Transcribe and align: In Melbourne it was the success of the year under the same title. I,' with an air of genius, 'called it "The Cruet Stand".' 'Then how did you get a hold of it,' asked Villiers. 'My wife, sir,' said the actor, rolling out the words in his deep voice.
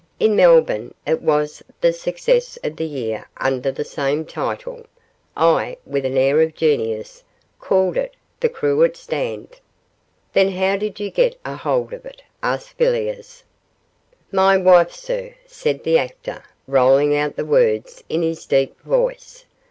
In 0.19 0.35
Melbourne 0.35 0.95
it 1.05 1.21
was 1.21 1.61
the 1.79 1.93
success 1.93 2.57
of 2.63 2.75
the 2.75 2.85
year 2.87 3.29
under 3.37 3.71
the 3.71 3.85
same 3.85 4.25
title. 4.25 4.87
I,' 5.37 5.77
with 5.85 6.05
an 6.05 6.17
air 6.17 6.41
of 6.41 6.55
genius, 6.55 7.23
'called 7.59 7.97
it 7.97 8.15
"The 8.39 8.49
Cruet 8.49 8.97
Stand".' 8.97 9.59
'Then 10.33 10.53
how 10.53 10.75
did 10.75 10.99
you 10.99 11.11
get 11.11 11.39
a 11.45 11.55
hold 11.55 11.93
of 11.93 12.03
it,' 12.07 12.23
asked 12.41 12.79
Villiers. 12.79 13.43
'My 14.31 14.57
wife, 14.57 14.91
sir,' 14.91 15.35
said 15.45 15.83
the 15.83 15.99
actor, 15.99 16.45
rolling 16.65 17.15
out 17.15 17.35
the 17.35 17.45
words 17.45 18.03
in 18.09 18.23
his 18.23 18.47
deep 18.47 18.81
voice. 18.81 19.45